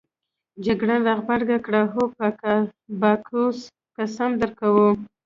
[0.65, 2.25] جګړن راغبرګه کړه: هو په
[3.01, 3.57] باکوس
[3.97, 4.89] قسم درکوو.